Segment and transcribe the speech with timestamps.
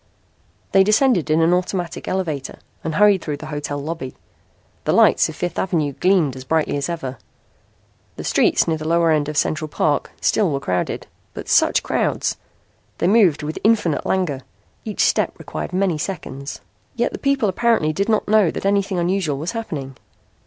[0.71, 4.15] They descended in an automatic elevator and hurried through the hotel lobby.
[4.85, 7.19] The lights of Fifth Avenue gleamed as brightly as ever.
[8.15, 11.05] The streets near the lower end of Central Park still were crowded.
[11.35, 12.37] But such crowds!
[12.97, 14.41] They moved with infinite langour.
[14.85, 16.61] Each step required many seconds.
[16.95, 19.97] Yet the people apparently did not know that anything unusual was happening.